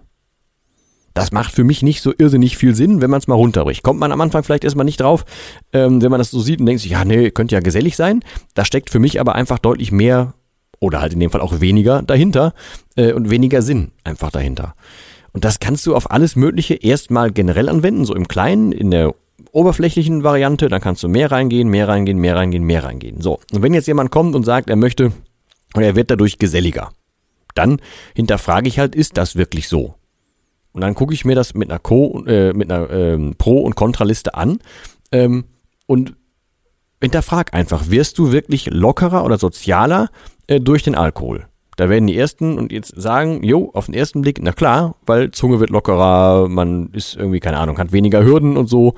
Das 1.18 1.32
macht 1.32 1.52
für 1.52 1.64
mich 1.64 1.82
nicht 1.82 2.02
so 2.02 2.12
irrsinnig 2.16 2.56
viel 2.56 2.74
Sinn, 2.74 3.00
wenn 3.00 3.10
man 3.10 3.18
es 3.18 3.26
mal 3.26 3.34
runterbricht. 3.34 3.82
Kommt 3.82 4.00
man 4.00 4.12
am 4.12 4.20
Anfang 4.20 4.42
vielleicht 4.42 4.64
erstmal 4.64 4.84
nicht 4.84 5.00
drauf, 5.00 5.24
ähm, 5.72 6.02
wenn 6.02 6.10
man 6.10 6.18
das 6.18 6.30
so 6.30 6.40
sieht 6.40 6.60
und 6.60 6.66
denkt 6.66 6.82
sich, 6.82 6.92
ja, 6.92 7.04
nee, 7.04 7.30
könnte 7.30 7.54
ja 7.54 7.60
gesellig 7.60 7.96
sein. 7.96 8.22
Da 8.54 8.64
steckt 8.64 8.90
für 8.90 8.98
mich 8.98 9.20
aber 9.20 9.34
einfach 9.34 9.58
deutlich 9.58 9.92
mehr 9.92 10.34
oder 10.80 11.00
halt 11.00 11.12
in 11.12 11.20
dem 11.20 11.30
Fall 11.30 11.40
auch 11.40 11.60
weniger 11.60 12.02
dahinter 12.02 12.54
äh, 12.96 13.12
und 13.12 13.30
weniger 13.30 13.62
Sinn 13.62 13.92
einfach 14.04 14.30
dahinter. 14.30 14.74
Und 15.32 15.44
das 15.44 15.60
kannst 15.60 15.86
du 15.86 15.94
auf 15.94 16.10
alles 16.10 16.36
Mögliche 16.36 16.74
erstmal 16.74 17.30
generell 17.30 17.68
anwenden, 17.68 18.04
so 18.04 18.14
im 18.14 18.28
Kleinen, 18.28 18.72
in 18.72 18.90
der 18.90 19.14
oberflächlichen 19.52 20.24
Variante, 20.24 20.68
dann 20.68 20.80
kannst 20.80 21.02
du 21.02 21.08
mehr 21.08 21.30
reingehen, 21.30 21.68
mehr 21.68 21.88
reingehen, 21.88 22.18
mehr 22.18 22.36
reingehen, 22.36 22.64
mehr 22.64 22.84
reingehen. 22.84 23.20
So, 23.20 23.40
und 23.52 23.62
wenn 23.62 23.74
jetzt 23.74 23.86
jemand 23.86 24.10
kommt 24.10 24.34
und 24.34 24.44
sagt, 24.44 24.70
er 24.70 24.76
möchte 24.76 25.12
oder 25.74 25.86
er 25.86 25.96
wird 25.96 26.10
dadurch 26.10 26.38
geselliger, 26.38 26.90
dann 27.54 27.80
hinterfrage 28.14 28.68
ich 28.68 28.78
halt, 28.78 28.94
ist 28.94 29.16
das 29.16 29.36
wirklich 29.36 29.68
so? 29.68 29.97
Und 30.78 30.82
dann 30.82 30.94
gucke 30.94 31.12
ich 31.12 31.24
mir 31.24 31.34
das 31.34 31.54
mit 31.54 31.70
einer, 31.70 31.80
Co, 31.80 32.22
äh, 32.24 32.52
mit 32.52 32.70
einer 32.70 32.88
ähm, 32.88 33.34
Pro- 33.36 33.62
und 33.62 33.74
Kontraliste 33.74 34.34
an 34.34 34.60
ähm, 35.10 35.42
und 35.88 36.14
hinterfrag 37.02 37.52
einfach, 37.52 37.90
wirst 37.90 38.16
du 38.16 38.30
wirklich 38.30 38.66
lockerer 38.66 39.24
oder 39.24 39.38
sozialer 39.38 40.08
äh, 40.46 40.60
durch 40.60 40.84
den 40.84 40.94
Alkohol? 40.94 41.48
Da 41.74 41.88
werden 41.88 42.06
die 42.06 42.16
ersten 42.16 42.58
und 42.58 42.70
jetzt 42.70 42.92
sagen, 42.94 43.42
jo, 43.42 43.72
auf 43.74 43.86
den 43.86 43.94
ersten 43.94 44.20
Blick, 44.20 44.38
na 44.40 44.52
klar, 44.52 44.94
weil 45.04 45.32
Zunge 45.32 45.58
wird 45.58 45.70
lockerer, 45.70 46.48
man 46.48 46.90
ist 46.92 47.16
irgendwie, 47.16 47.40
keine 47.40 47.58
Ahnung, 47.58 47.76
hat 47.78 47.90
weniger 47.90 48.22
Hürden 48.22 48.56
und 48.56 48.68
so. 48.68 48.94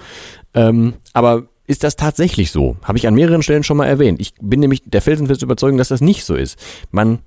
Ähm, 0.52 0.92
aber 1.14 1.44
ist 1.66 1.82
das 1.82 1.96
tatsächlich 1.96 2.50
so? 2.50 2.76
Habe 2.82 2.98
ich 2.98 3.08
an 3.08 3.14
mehreren 3.14 3.42
Stellen 3.42 3.62
schon 3.62 3.78
mal 3.78 3.86
erwähnt. 3.86 4.20
Ich 4.20 4.34
bin 4.38 4.60
nämlich 4.60 4.82
der 4.84 5.00
felsenfest 5.00 5.42
überzeugung, 5.42 5.78
dass 5.78 5.88
das 5.88 6.02
nicht 6.02 6.26
so 6.26 6.34
ist. 6.34 6.58
Man 6.90 7.20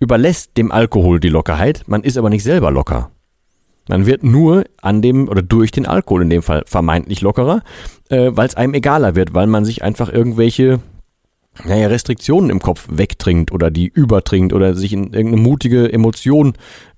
überlässt 0.00 0.56
dem 0.56 0.72
Alkohol 0.72 1.20
die 1.20 1.28
Lockerheit, 1.28 1.84
man 1.86 2.02
ist 2.02 2.16
aber 2.16 2.30
nicht 2.30 2.44
selber 2.44 2.70
locker. 2.70 3.10
Man 3.88 4.06
wird 4.06 4.22
nur 4.22 4.64
an 4.80 5.02
dem 5.02 5.28
oder 5.28 5.42
durch 5.42 5.70
den 5.70 5.86
Alkohol 5.86 6.22
in 6.22 6.30
dem 6.30 6.42
Fall 6.42 6.62
vermeintlich 6.66 7.20
lockerer, 7.22 7.62
äh, 8.08 8.30
weil 8.32 8.46
es 8.46 8.54
einem 8.54 8.74
egaler 8.74 9.14
wird, 9.14 9.34
weil 9.34 9.46
man 9.46 9.64
sich 9.64 9.82
einfach 9.82 10.12
irgendwelche 10.12 10.80
naja, 11.64 11.88
Restriktionen 11.88 12.50
im 12.50 12.60
Kopf 12.60 12.86
wegtrinkt 12.90 13.52
oder 13.52 13.70
die 13.70 13.88
übertrinkt 13.88 14.52
oder 14.52 14.74
sich 14.74 14.92
in 14.92 15.12
irgendeine 15.12 15.42
mutige 15.42 15.92
Emotion 15.92 16.54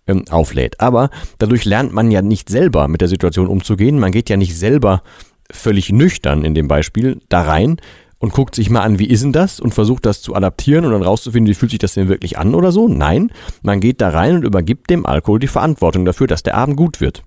ähm, 0.06 0.24
auflädt. 0.30 0.80
Aber 0.80 1.10
dadurch 1.38 1.64
lernt 1.64 1.92
man 1.92 2.10
ja 2.10 2.22
nicht 2.22 2.48
selber 2.48 2.88
mit 2.88 3.00
der 3.00 3.08
Situation 3.08 3.48
umzugehen. 3.48 3.98
Man 3.98 4.12
geht 4.12 4.28
ja 4.28 4.36
nicht 4.36 4.56
selber 4.56 5.02
völlig 5.50 5.90
nüchtern 5.90 6.44
in 6.44 6.54
dem 6.54 6.68
Beispiel 6.68 7.20
da 7.28 7.42
rein, 7.42 7.78
und 8.22 8.32
guckt 8.32 8.54
sich 8.54 8.70
mal 8.70 8.82
an, 8.82 9.00
wie 9.00 9.08
ist 9.08 9.24
denn 9.24 9.32
das 9.32 9.58
und 9.58 9.74
versucht 9.74 10.06
das 10.06 10.22
zu 10.22 10.36
adaptieren 10.36 10.84
und 10.84 10.92
dann 10.92 11.02
rauszufinden, 11.02 11.50
wie 11.50 11.54
fühlt 11.54 11.72
sich 11.72 11.80
das 11.80 11.94
denn 11.94 12.08
wirklich 12.08 12.38
an 12.38 12.54
oder 12.54 12.70
so. 12.70 12.86
Nein, 12.86 13.32
man 13.62 13.80
geht 13.80 14.00
da 14.00 14.10
rein 14.10 14.36
und 14.36 14.44
übergibt 14.44 14.88
dem 14.90 15.04
Alkohol 15.04 15.40
die 15.40 15.48
Verantwortung 15.48 16.04
dafür, 16.04 16.28
dass 16.28 16.44
der 16.44 16.54
Abend 16.54 16.76
gut 16.76 17.00
wird. 17.00 17.24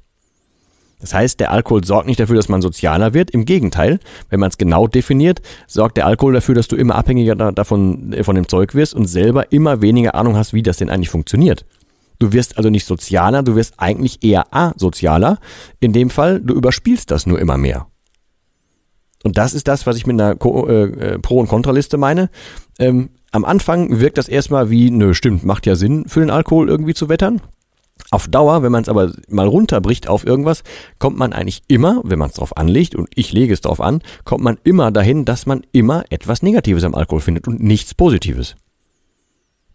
Das 1.02 1.14
heißt, 1.14 1.42
der 1.42 1.52
Alkohol 1.52 1.84
sorgt 1.84 2.08
nicht 2.08 2.22
dafür, 2.22 2.38
dass 2.38 2.48
man 2.48 2.62
sozialer 2.62 3.14
wird. 3.14 3.30
Im 3.32 3.44
Gegenteil, 3.44 4.00
wenn 4.30 4.40
man 4.40 4.50
es 4.50 4.58
genau 4.58 4.88
definiert, 4.88 5.42
sorgt 5.68 5.98
der 5.98 6.06
Alkohol 6.06 6.32
dafür, 6.32 6.56
dass 6.56 6.70
du 6.70 6.78
immer 6.78 6.96
abhängiger 6.96 7.36
davon 7.36 8.14
äh, 8.14 8.24
von 8.24 8.36
dem 8.36 8.48
Zeug 8.48 8.74
wirst 8.74 8.94
und 8.94 9.06
selber 9.06 9.52
immer 9.52 9.82
weniger 9.82 10.16
Ahnung 10.16 10.38
hast, 10.38 10.54
wie 10.54 10.64
das 10.64 10.78
denn 10.78 10.90
eigentlich 10.90 11.10
funktioniert. 11.10 11.66
Du 12.20 12.32
wirst 12.32 12.58
also 12.58 12.70
nicht 12.70 12.86
sozialer, 12.86 13.44
du 13.44 13.58
wirst 13.58 13.74
eigentlich 13.80 14.24
eher 14.24 14.46
asozialer. 14.56 15.40
In 15.82 15.92
dem 15.92 16.10
Fall, 16.10 16.40
du 16.40 16.54
überspielst 16.54 17.12
das 17.12 17.26
nur 17.26 17.38
immer 17.38 17.58
mehr. 17.58 17.88
Und 19.26 19.40
das 19.40 19.56
ist 19.56 19.68
das, 19.68 19.88
was 19.88 19.98
ich 19.98 20.06
mit 20.06 20.22
einer 20.22 20.36
Ko 20.36 20.68
äh, 20.68 20.84
äh, 20.84 21.20
Pro- 21.20 21.40
und 21.40 21.48
Kontraliste 21.48 21.98
meine. 21.98 22.30
Ähm, 22.78 23.10
am 23.32 23.44
Anfang 23.44 24.00
wirkt 24.00 24.20
das 24.20 24.30
erstmal 24.30 24.70
wie, 24.70 24.92
nö, 24.92 25.16
stimmt, 25.16 25.44
macht 25.44 25.66
ja 25.66 25.76
Sinn, 25.76 26.06
für 26.08 26.20
den 26.20 26.30
Alkohol 26.30 26.70
irgendwie 26.70 26.94
zu 26.94 27.10
wettern. 27.10 27.42
Auf 28.12 28.28
Dauer, 28.28 28.62
wenn 28.62 28.72
man 28.72 28.84
es 28.84 28.90
aber 28.90 29.14
mal 29.28 29.48
runterbricht 29.48 30.08
auf 30.08 30.28
irgendwas, 30.28 30.62
kommt 31.00 31.18
man 31.18 31.34
eigentlich 31.34 31.64
immer, 31.68 32.02
wenn 32.04 32.20
man 32.20 32.30
es 32.30 32.36
drauf 32.36 32.56
anlegt, 32.56 32.94
und 32.94 33.10
ich 33.16 33.34
lege 33.34 33.52
es 33.52 33.62
drauf 33.62 33.82
an, 33.82 34.04
kommt 34.26 34.44
man 34.44 34.60
immer 34.64 34.92
dahin, 34.92 35.26
dass 35.26 35.48
man 35.48 35.66
immer 35.72 36.04
etwas 36.12 36.44
Negatives 36.44 36.84
am 36.84 36.94
Alkohol 36.94 37.22
findet 37.22 37.48
und 37.48 37.64
nichts 37.64 37.96
Positives 37.96 38.56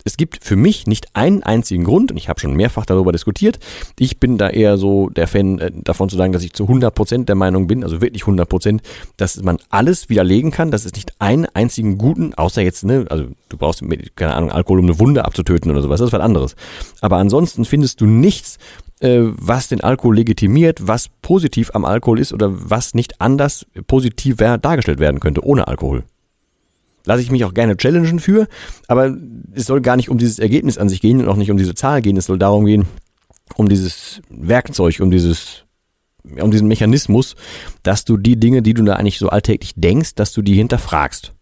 es 0.04 0.16
gibt 0.16 0.44
für 0.44 0.56
mich 0.56 0.86
nicht 0.86 1.14
einen 1.14 1.42
einzigen 1.42 1.84
Grund, 1.84 2.10
und 2.10 2.16
ich 2.16 2.28
habe 2.28 2.40
schon 2.40 2.54
mehrfach 2.54 2.86
darüber 2.86 3.12
diskutiert. 3.12 3.58
Ich 3.98 4.18
bin 4.18 4.38
da 4.38 4.48
eher 4.48 4.76
so 4.76 5.08
der 5.08 5.26
Fan 5.26 5.58
äh, 5.58 5.70
davon 5.72 6.08
zu 6.08 6.16
sagen, 6.16 6.32
dass 6.32 6.42
ich 6.42 6.52
zu 6.52 6.64
100% 6.64 7.24
der 7.24 7.34
Meinung 7.34 7.66
bin, 7.66 7.84
also 7.84 8.00
wirklich 8.00 8.22
100%, 8.24 8.80
dass 9.16 9.42
man 9.42 9.58
alles 9.68 10.08
widerlegen 10.08 10.50
kann, 10.50 10.70
dass 10.70 10.84
es 10.84 10.94
nicht 10.94 11.12
einen 11.20 11.46
einzigen 11.46 11.98
guten, 11.98 12.34
außer 12.34 12.62
jetzt, 12.62 12.84
ne, 12.84 13.06
also 13.08 13.26
du 13.48 13.56
brauchst, 13.56 13.82
keine 14.16 14.34
Ahnung, 14.34 14.50
Alkohol, 14.50 14.80
um 14.80 14.86
eine 14.86 14.98
Wunde 14.98 15.24
abzutöten 15.24 15.70
oder 15.70 15.82
sowas, 15.82 16.00
das 16.00 16.08
ist 16.08 16.12
was 16.12 16.20
anderes. 16.20 16.56
Aber 17.00 17.16
ansonsten 17.16 17.64
findest 17.64 18.00
du 18.00 18.06
nichts, 18.06 18.58
äh, 19.00 19.20
was 19.22 19.68
den 19.68 19.80
Alkohol 19.80 20.16
legitimiert, 20.16 20.86
was 20.86 21.08
positiv 21.22 21.70
am 21.74 21.84
Alkohol 21.84 22.18
ist 22.18 22.32
oder 22.32 22.50
was 22.52 22.94
nicht 22.94 23.20
anders 23.20 23.66
positiver 23.86 24.58
dargestellt 24.58 25.00
werden 25.00 25.20
könnte 25.20 25.44
ohne 25.44 25.68
Alkohol 25.68 26.04
lasse 27.04 27.22
ich 27.22 27.30
mich 27.30 27.44
auch 27.44 27.54
gerne 27.54 27.76
challengen 27.76 28.18
für, 28.18 28.46
aber 28.88 29.16
es 29.52 29.66
soll 29.66 29.80
gar 29.80 29.96
nicht 29.96 30.08
um 30.08 30.18
dieses 30.18 30.38
Ergebnis 30.38 30.78
an 30.78 30.88
sich 30.88 31.00
gehen 31.00 31.20
und 31.20 31.28
auch 31.28 31.36
nicht 31.36 31.50
um 31.50 31.56
diese 31.56 31.74
Zahl 31.74 32.02
gehen, 32.02 32.16
es 32.16 32.26
soll 32.26 32.38
darum 32.38 32.66
gehen, 32.66 32.86
um 33.56 33.68
dieses 33.68 34.22
Werkzeug, 34.28 35.00
um 35.00 35.10
dieses 35.10 35.64
um 36.38 36.50
diesen 36.50 36.68
Mechanismus, 36.68 37.34
dass 37.82 38.04
du 38.04 38.18
die 38.18 38.38
Dinge, 38.38 38.60
die 38.60 38.74
du 38.74 38.84
da 38.84 38.94
eigentlich 38.94 39.18
so 39.18 39.30
alltäglich 39.30 39.72
denkst, 39.76 40.14
dass 40.16 40.32
du 40.32 40.42
die 40.42 40.54
hinterfragst. 40.54 41.32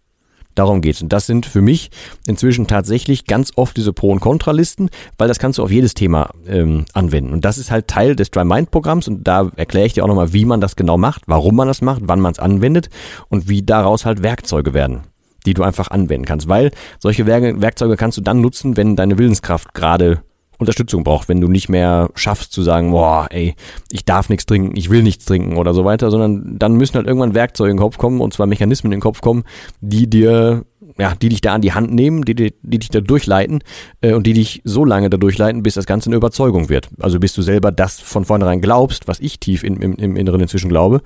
Darum 0.55 0.81
geht's. 0.81 1.03
Und 1.03 1.13
das 1.13 1.27
sind 1.27 1.47
für 1.47 1.61
mich 1.61 1.91
inzwischen 2.27 2.67
tatsächlich 2.67 3.27
ganz 3.27 3.53
oft 3.55 3.77
diese 3.77 3.93
Pro- 3.93 4.11
und 4.11 4.21
Kontralisten, 4.21 4.91
weil 5.17 5.29
das 5.29 5.39
kannst 5.39 5.59
du 5.59 5.63
auf 5.63 5.71
jedes 5.71 5.95
Thema 5.95 6.31
ähm, 6.47 6.85
anwenden. 6.95 7.33
Und 7.33 7.45
das 7.45 7.59
ist 7.59 7.71
halt 7.71 7.87
Teil 7.87 8.17
des 8.17 8.31
Dry 8.31 8.45
Mind 8.45 8.71
Programms 8.71 9.07
und 9.07 9.23
da 9.27 9.51
erkläre 9.55 9.87
ich 9.87 9.93
dir 9.93 10.03
auch 10.03 10.09
nochmal, 10.09 10.33
wie 10.33 10.45
man 10.45 10.61
das 10.61 10.75
genau 10.75 10.99
macht, 10.99 11.23
warum 11.27 11.55
man 11.55 11.69
das 11.69 11.81
macht, 11.81 12.03
wann 12.05 12.21
man 12.21 12.33
es 12.33 12.41
anwendet 12.41 12.89
und 13.29 13.49
wie 13.49 13.63
daraus 13.63 14.05
halt 14.05 14.23
Werkzeuge 14.23 14.75
werden 14.75 15.03
die 15.47 15.55
du 15.55 15.63
einfach 15.63 15.91
anwenden 15.91 16.27
kannst. 16.27 16.49
Weil 16.49 16.71
solche 16.99 17.27
Werkzeuge 17.27 17.97
kannst 17.97 18.19
du 18.19 18.23
dann 18.23 18.41
nutzen, 18.41 18.77
wenn 18.77 18.97
deine 18.97 19.19
Willenskraft 19.19 19.75
gerade 19.75 20.23
Unterstützung 20.59 21.05
braucht, 21.05 21.29
wenn 21.29 21.41
du 21.41 21.49
nicht 21.49 21.69
mehr 21.69 22.11
schaffst 22.15 22.53
zu 22.53 22.63
sagen, 22.63 22.91
boah, 22.91 23.29
ey, 23.31 23.55
ich 23.91 24.05
darf 24.05 24.29
nichts 24.29 24.45
trinken, 24.45 24.77
ich 24.77 24.91
will 24.91 25.05
nichts 25.05 25.25
trinken 25.25 25.57
oder 25.57 25.73
so 25.73 25.85
weiter, 25.85 26.11
sondern 26.11 26.59
dann 26.59 26.75
müssen 26.75 26.97
halt 26.97 27.07
irgendwann 27.07 27.35
Werkzeuge 27.35 27.71
in 27.71 27.77
den 27.77 27.83
Kopf 27.83 27.97
kommen 27.97 28.21
und 28.21 28.35
zwar 28.35 28.47
Mechanismen 28.47 28.93
in 28.93 28.97
den 28.97 29.03
Kopf 29.03 29.21
kommen, 29.21 29.45
die 29.81 30.11
dir, 30.11 30.65
ja, 30.99 31.15
die 31.15 31.29
dich 31.29 31.41
da 31.41 31.55
an 31.55 31.61
die 31.61 31.75
Hand 31.75 31.95
nehmen, 31.95 32.25
die, 32.25 32.35
die, 32.35 32.55
die 32.63 32.79
dich 32.81 32.89
da 32.89 33.01
durchleiten 33.01 33.61
äh, 34.01 34.15
und 34.15 34.27
die 34.27 34.33
dich 34.33 34.61
so 34.65 34.85
lange 34.85 35.11
da 35.11 35.17
durchleiten, 35.17 35.63
bis 35.63 35.75
das 35.75 35.87
Ganze 35.87 36.09
eine 36.09 36.17
Überzeugung 36.17 36.69
wird. 36.69 36.89
Also 36.99 37.21
bis 37.21 37.35
du 37.35 37.43
selber 37.43 37.71
das 37.71 38.01
von 38.01 38.25
vornherein 38.25 38.61
glaubst, 38.61 39.07
was 39.07 39.21
ich 39.21 39.39
tief 39.39 39.63
in, 39.63 39.77
im, 39.77 39.95
im 39.95 40.17
Inneren 40.17 40.41
inzwischen 40.41 40.69
glaube, 40.69 41.03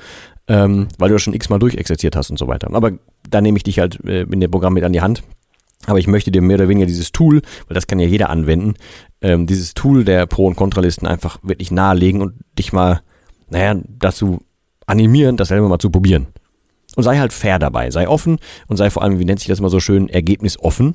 ähm, 0.49 0.89
weil 0.97 1.11
du 1.11 1.17
das 1.17 1.23
schon 1.23 1.35
x-mal 1.35 1.59
durchexerziert 1.59 2.17
hast 2.17 2.31
und 2.31 2.39
so 2.39 2.49
weiter. 2.49 2.73
Aber 2.73 2.93
da 3.33 3.41
nehme 3.41 3.57
ich 3.57 3.65
dich 3.65 3.79
halt 3.79 4.05
äh, 4.05 4.23
in 4.23 4.41
dem 4.41 4.51
Programm 4.51 4.75
mit 4.75 4.85
an 4.85 4.93
die 4.93 5.01
Hand. 5.01 5.23
Aber 5.87 5.99
ich 5.99 6.07
möchte 6.07 6.31
dir 6.31 6.43
mehr 6.43 6.57
oder 6.57 6.69
weniger 6.69 6.87
dieses 6.87 7.11
Tool, 7.11 7.43
weil 7.67 7.75
das 7.75 7.87
kann 7.87 7.99
ja 7.99 8.07
jeder 8.07 8.31
anwenden, 8.31 8.75
ähm, 9.21 9.47
dieses 9.47 9.75
Tool 9.75 10.05
der 10.05 10.27
Pro- 10.27 10.47
und 10.47 10.55
Kontralisten 10.55 11.09
einfach 11.09 11.39
wirklich 11.43 11.71
nahelegen 11.71 12.23
und 12.23 12.35
dich 12.57 12.73
mal, 12.73 13.03
naja, 13.51 13.81
dazu 13.89 14.43
animieren, 14.87 15.37
das 15.37 15.49
selber 15.49 15.69
mal 15.69 15.79
zu 15.79 15.91
probieren. 15.91 16.29
Und 16.95 17.03
sei 17.03 17.19
halt 17.19 17.33
fair 17.33 17.59
dabei, 17.59 17.91
sei 17.91 18.07
offen 18.07 18.39
und 18.69 18.77
sei 18.77 18.91
vor 18.91 19.03
allem, 19.03 19.19
wie 19.19 19.25
nennt 19.25 19.41
sich 19.41 19.49
das 19.49 19.59
immer 19.59 19.71
so 19.71 19.81
schön, 19.81 20.09
ergebnisoffen. 20.09 20.95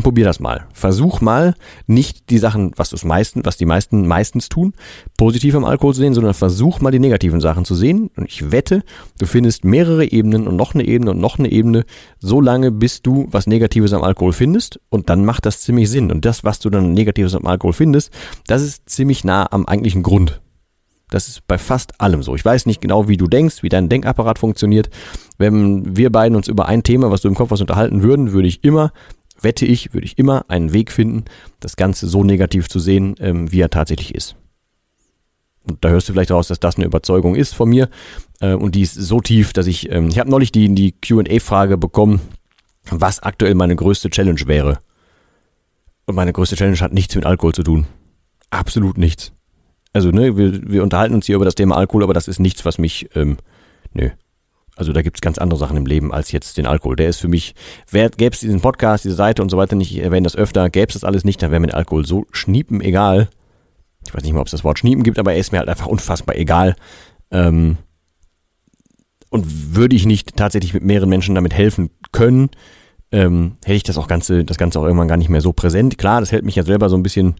Probier 0.00 0.24
das 0.24 0.40
mal. 0.40 0.64
Versuch 0.72 1.20
mal, 1.20 1.54
nicht 1.86 2.30
die 2.30 2.38
Sachen, 2.38 2.72
was 2.76 2.88
du 2.88 3.06
meisten, 3.06 3.44
was 3.44 3.58
die 3.58 3.66
meisten 3.66 4.08
meistens 4.08 4.48
tun, 4.48 4.72
positiv 5.18 5.54
am 5.54 5.66
Alkohol 5.66 5.92
zu 5.92 6.00
sehen, 6.00 6.14
sondern 6.14 6.32
versuch 6.32 6.80
mal 6.80 6.90
die 6.90 6.98
negativen 6.98 7.42
Sachen 7.42 7.66
zu 7.66 7.74
sehen. 7.74 8.10
Und 8.16 8.26
ich 8.26 8.50
wette, 8.50 8.84
du 9.18 9.26
findest 9.26 9.66
mehrere 9.66 10.10
Ebenen 10.10 10.46
und 10.48 10.56
noch 10.56 10.74
eine 10.74 10.86
Ebene 10.86 11.10
und 11.10 11.20
noch 11.20 11.38
eine 11.38 11.52
Ebene, 11.52 11.84
so 12.20 12.40
lange, 12.40 12.70
bis 12.70 13.02
du 13.02 13.28
was 13.30 13.46
Negatives 13.46 13.92
am 13.92 14.02
Alkohol 14.02 14.32
findest. 14.32 14.80
Und 14.88 15.10
dann 15.10 15.26
macht 15.26 15.44
das 15.44 15.60
ziemlich 15.60 15.90
Sinn. 15.90 16.10
Und 16.10 16.24
das, 16.24 16.42
was 16.42 16.58
du 16.58 16.70
dann 16.70 16.92
Negatives 16.92 17.34
am 17.34 17.46
Alkohol 17.46 17.74
findest, 17.74 18.10
das 18.46 18.62
ist 18.62 18.88
ziemlich 18.88 19.24
nah 19.24 19.46
am 19.52 19.66
eigentlichen 19.66 20.02
Grund. 20.02 20.40
Das 21.10 21.28
ist 21.28 21.46
bei 21.46 21.58
fast 21.58 22.00
allem 22.00 22.22
so. 22.22 22.34
Ich 22.34 22.44
weiß 22.44 22.64
nicht 22.64 22.80
genau, 22.80 23.06
wie 23.06 23.18
du 23.18 23.26
denkst, 23.26 23.62
wie 23.62 23.68
dein 23.68 23.90
Denkapparat 23.90 24.38
funktioniert. 24.38 24.88
Wenn 25.36 25.94
wir 25.94 26.10
beiden 26.10 26.34
uns 26.34 26.48
über 26.48 26.66
ein 26.66 26.82
Thema, 26.82 27.10
was 27.10 27.20
du 27.20 27.28
im 27.28 27.34
Kopf 27.34 27.50
hast, 27.50 27.60
unterhalten 27.60 28.02
würden, 28.02 28.32
würde 28.32 28.48
ich 28.48 28.64
immer 28.64 28.92
wette 29.42 29.66
ich, 29.66 29.92
würde 29.94 30.06
ich 30.06 30.18
immer 30.18 30.44
einen 30.48 30.72
Weg 30.72 30.92
finden, 30.92 31.24
das 31.60 31.76
Ganze 31.76 32.06
so 32.06 32.24
negativ 32.24 32.68
zu 32.68 32.78
sehen, 32.78 33.14
ähm, 33.20 33.50
wie 33.52 33.60
er 33.60 33.70
tatsächlich 33.70 34.14
ist. 34.14 34.36
Und 35.64 35.84
da 35.84 35.90
hörst 35.90 36.08
du 36.08 36.12
vielleicht 36.12 36.32
raus, 36.32 36.48
dass 36.48 36.60
das 36.60 36.76
eine 36.76 36.86
Überzeugung 36.86 37.34
ist 37.34 37.54
von 37.54 37.68
mir. 37.68 37.88
Äh, 38.40 38.54
und 38.54 38.74
die 38.74 38.82
ist 38.82 38.94
so 38.94 39.20
tief, 39.20 39.52
dass 39.52 39.66
ich, 39.66 39.90
ähm, 39.90 40.08
ich 40.08 40.18
habe 40.18 40.30
neulich 40.30 40.52
die, 40.52 40.74
die 40.74 40.92
QA-Frage 40.92 41.78
bekommen, 41.78 42.20
was 42.90 43.20
aktuell 43.20 43.54
meine 43.54 43.76
größte 43.76 44.10
Challenge 44.10 44.40
wäre. 44.46 44.78
Und 46.06 46.16
meine 46.16 46.32
größte 46.32 46.56
Challenge 46.56 46.80
hat 46.80 46.92
nichts 46.92 47.14
mit 47.14 47.24
Alkohol 47.24 47.54
zu 47.54 47.62
tun. 47.62 47.86
Absolut 48.50 48.98
nichts. 48.98 49.32
Also, 49.92 50.10
ne, 50.10 50.36
wir, 50.36 50.68
wir 50.68 50.82
unterhalten 50.82 51.14
uns 51.14 51.26
hier 51.26 51.36
über 51.36 51.44
das 51.44 51.54
Thema 51.54 51.76
Alkohol, 51.76 52.02
aber 52.02 52.14
das 52.14 52.26
ist 52.26 52.40
nichts, 52.40 52.64
was 52.64 52.78
mich, 52.78 53.08
ähm, 53.14 53.36
nö, 53.92 54.10
also 54.82 54.92
da 54.92 55.02
gibt's 55.02 55.20
ganz 55.20 55.38
andere 55.38 55.58
Sachen 55.58 55.76
im 55.76 55.86
Leben 55.86 56.12
als 56.12 56.32
jetzt 56.32 56.58
den 56.58 56.66
Alkohol. 56.66 56.96
Der 56.96 57.08
ist 57.08 57.20
für 57.20 57.28
mich, 57.28 57.54
gäbe 57.92 58.30
es 58.32 58.40
diesen 58.40 58.60
Podcast, 58.60 59.04
diese 59.04 59.14
Seite 59.14 59.40
und 59.42 59.48
so 59.48 59.56
weiter 59.56 59.76
nicht, 59.76 59.92
ich 59.92 60.02
erwähne 60.02 60.24
das 60.24 60.34
öfter, 60.34 60.70
gäbe 60.70 60.88
es 60.88 60.94
das 60.94 61.04
alles 61.04 61.24
nicht, 61.24 61.40
dann 61.40 61.52
wäre 61.52 61.60
mir 61.60 61.68
der 61.68 61.76
Alkohol 61.76 62.04
so 62.04 62.26
schniepen 62.32 62.80
egal. 62.80 63.28
Ich 64.04 64.12
weiß 64.12 64.24
nicht 64.24 64.32
mal, 64.32 64.40
ob 64.40 64.48
es 64.48 64.50
das 64.50 64.64
Wort 64.64 64.80
schniepen 64.80 65.04
gibt, 65.04 65.20
aber 65.20 65.34
er 65.34 65.38
ist 65.38 65.52
mir 65.52 65.58
halt 65.58 65.68
einfach 65.68 65.86
unfassbar 65.86 66.34
egal. 66.34 66.74
Ähm, 67.30 67.78
und 69.30 69.76
würde 69.76 69.94
ich 69.94 70.04
nicht 70.04 70.36
tatsächlich 70.36 70.74
mit 70.74 70.82
mehreren 70.82 71.08
Menschen 71.08 71.36
damit 71.36 71.54
helfen 71.54 71.90
können, 72.10 72.50
ähm, 73.12 73.52
hätte 73.62 73.76
ich 73.76 73.82
das 73.82 73.98
auch 73.98 74.08
Ganze, 74.08 74.44
das 74.44 74.58
Ganze 74.58 74.80
auch 74.80 74.84
irgendwann 74.84 75.06
gar 75.06 75.16
nicht 75.16 75.28
mehr 75.28 75.42
so 75.42 75.52
präsent. 75.52 75.96
Klar, 75.96 76.20
das 76.20 76.32
hält 76.32 76.44
mich 76.44 76.56
ja 76.56 76.64
selber 76.64 76.88
so 76.88 76.96
ein 76.96 77.02
bisschen 77.02 77.36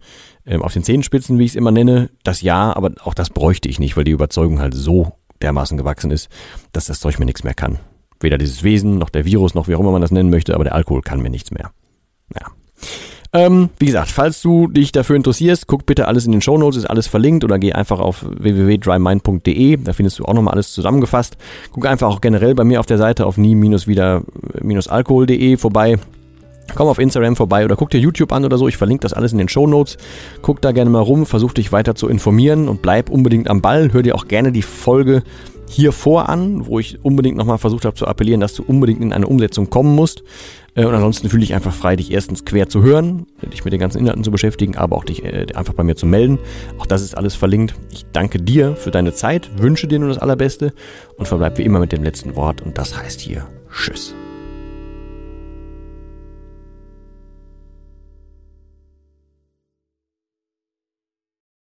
ähm, 0.46 0.62
auf 0.62 0.74
den 0.74 0.84
Zehenspitzen, 0.84 1.38
wie 1.38 1.44
ich 1.44 1.52
es 1.52 1.56
immer 1.56 1.72
nenne. 1.72 2.10
Das 2.22 2.42
ja, 2.42 2.76
aber 2.76 2.92
auch 3.02 3.14
das 3.14 3.30
bräuchte 3.30 3.68
ich 3.68 3.80
nicht, 3.80 3.96
weil 3.96 4.04
die 4.04 4.12
Überzeugung 4.12 4.60
halt 4.60 4.74
so 4.74 5.12
dermaßen 5.42 5.76
gewachsen 5.76 6.10
ist, 6.10 6.28
dass 6.72 6.86
das 6.86 7.00
Zeug 7.00 7.18
mir 7.18 7.26
nichts 7.26 7.44
mehr 7.44 7.54
kann. 7.54 7.78
Weder 8.20 8.38
dieses 8.38 8.62
Wesen, 8.62 8.98
noch 8.98 9.10
der 9.10 9.24
Virus, 9.24 9.54
noch 9.54 9.68
wie 9.68 9.74
auch 9.74 9.80
immer 9.80 9.92
man 9.92 10.02
das 10.02 10.12
nennen 10.12 10.30
möchte, 10.30 10.54
aber 10.54 10.64
der 10.64 10.74
Alkohol 10.74 11.02
kann 11.02 11.20
mir 11.20 11.30
nichts 11.30 11.50
mehr. 11.50 11.72
Ja. 12.34 12.46
Ähm, 13.34 13.70
wie 13.78 13.86
gesagt, 13.86 14.10
falls 14.10 14.42
du 14.42 14.68
dich 14.68 14.92
dafür 14.92 15.16
interessierst, 15.16 15.66
guck 15.66 15.86
bitte 15.86 16.06
alles 16.06 16.26
in 16.26 16.32
den 16.32 16.42
Show 16.42 16.58
Notes, 16.58 16.76
ist 16.76 16.84
alles 16.84 17.06
verlinkt 17.06 17.44
oder 17.44 17.58
geh 17.58 17.72
einfach 17.72 17.98
auf 17.98 18.26
www.drymind.de, 18.28 19.78
da 19.78 19.94
findest 19.94 20.18
du 20.18 20.26
auch 20.26 20.34
nochmal 20.34 20.52
alles 20.52 20.74
zusammengefasst. 20.74 21.38
Guck 21.72 21.86
einfach 21.86 22.08
auch 22.08 22.20
generell 22.20 22.54
bei 22.54 22.64
mir 22.64 22.78
auf 22.78 22.84
der 22.86 22.98
Seite 22.98 23.24
auf 23.24 23.38
nie-wieder-alkohol.de 23.38 25.56
vorbei. 25.56 25.96
Komm 26.74 26.88
auf 26.88 26.98
Instagram 26.98 27.36
vorbei 27.36 27.64
oder 27.64 27.76
guck 27.76 27.90
dir 27.90 27.98
YouTube 27.98 28.32
an 28.32 28.44
oder 28.44 28.56
so. 28.56 28.68
Ich 28.68 28.76
verlinke 28.76 29.02
das 29.02 29.12
alles 29.12 29.32
in 29.32 29.38
den 29.38 29.48
Show 29.48 29.66
Notes. 29.66 29.98
Guck 30.40 30.62
da 30.62 30.72
gerne 30.72 30.90
mal 30.90 31.00
rum, 31.00 31.26
versuch 31.26 31.52
dich 31.52 31.72
weiter 31.72 31.94
zu 31.94 32.08
informieren 32.08 32.68
und 32.68 32.82
bleib 32.82 33.10
unbedingt 33.10 33.48
am 33.48 33.60
Ball. 33.60 33.92
Hör 33.92 34.02
dir 34.02 34.14
auch 34.14 34.26
gerne 34.26 34.52
die 34.52 34.62
Folge 34.62 35.22
hier 35.68 35.92
vor 35.92 36.28
an, 36.28 36.66
wo 36.66 36.78
ich 36.78 37.02
unbedingt 37.04 37.36
nochmal 37.36 37.58
versucht 37.58 37.84
habe 37.84 37.96
zu 37.96 38.06
appellieren, 38.06 38.40
dass 38.40 38.54
du 38.54 38.62
unbedingt 38.62 39.00
in 39.00 39.12
eine 39.12 39.26
Umsetzung 39.26 39.70
kommen 39.70 39.94
musst. 39.94 40.22
Äh, 40.74 40.84
und 40.84 40.94
ansonsten 40.94 41.28
fühle 41.28 41.44
ich 41.44 41.54
einfach 41.54 41.72
frei, 41.72 41.96
dich 41.96 42.10
erstens 42.10 42.44
quer 42.44 42.68
zu 42.68 42.82
hören, 42.82 43.26
dich 43.52 43.64
mit 43.64 43.72
den 43.72 43.80
ganzen 43.80 43.98
Inhalten 43.98 44.24
zu 44.24 44.30
beschäftigen, 44.30 44.76
aber 44.76 44.96
auch 44.96 45.04
dich 45.04 45.24
äh, 45.24 45.46
einfach 45.54 45.74
bei 45.74 45.82
mir 45.82 45.96
zu 45.96 46.06
melden. 46.06 46.38
Auch 46.78 46.86
das 46.86 47.02
ist 47.02 47.16
alles 47.16 47.34
verlinkt. 47.34 47.74
Ich 47.90 48.04
danke 48.12 48.38
dir 48.38 48.76
für 48.76 48.90
deine 48.90 49.14
Zeit, 49.14 49.50
wünsche 49.56 49.88
dir 49.88 49.98
nur 49.98 50.08
das 50.08 50.18
Allerbeste 50.18 50.72
und 51.16 51.26
verbleib 51.26 51.58
wie 51.58 51.62
immer 51.62 51.80
mit 51.80 51.92
dem 51.92 52.02
letzten 52.02 52.36
Wort 52.36 52.60
und 52.60 52.78
das 52.78 52.96
heißt 52.96 53.20
hier 53.20 53.46
Tschüss. 53.70 54.14